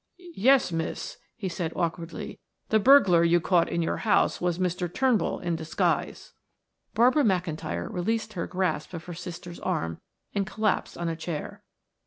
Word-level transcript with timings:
"Yes, 0.33 0.71
Miss," 0.71 1.17
he 1.37 1.47
said 1.47 1.73
awkwardly. 1.75 2.39
"The 2.69 2.79
burglar 2.79 3.23
you 3.23 3.39
caught 3.39 3.69
in 3.69 3.83
your 3.83 3.97
house 3.97 4.41
was 4.41 4.57
Mr. 4.57 4.91
Turnbull 4.91 5.37
in 5.37 5.55
disguise." 5.55 6.33
Barbara 6.95 7.23
McIntyre 7.23 7.87
released 7.87 8.33
her 8.33 8.47
grasp 8.47 8.95
of 8.95 9.05
her 9.05 9.13
sister's 9.13 9.59
arm 9.59 10.01
and 10.33 10.47
collapsed 10.47 10.97
on 10.97 11.07
a 11.07 11.15
chair. 11.15 11.61